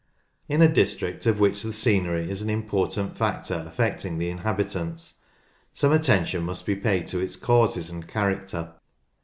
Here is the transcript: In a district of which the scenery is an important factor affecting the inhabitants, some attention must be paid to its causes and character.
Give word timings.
In 0.49 0.63
a 0.63 0.67
district 0.67 1.27
of 1.27 1.39
which 1.39 1.61
the 1.61 1.71
scenery 1.71 2.27
is 2.27 2.41
an 2.41 2.49
important 2.49 3.15
factor 3.15 3.63
affecting 3.67 4.17
the 4.17 4.31
inhabitants, 4.31 5.19
some 5.75 5.91
attention 5.91 6.41
must 6.41 6.65
be 6.65 6.75
paid 6.75 7.05
to 7.05 7.19
its 7.19 7.35
causes 7.35 7.91
and 7.91 8.07
character. 8.07 8.73